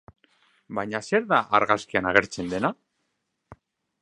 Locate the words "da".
1.33-1.41